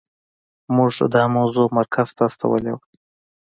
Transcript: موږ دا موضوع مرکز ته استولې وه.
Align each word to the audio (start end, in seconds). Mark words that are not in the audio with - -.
موږ 0.75 0.89
دا 1.15 1.23
موضوع 1.37 1.67
مرکز 1.77 2.09
ته 2.17 2.21
استولې 2.29 2.71
وه. 2.75 2.83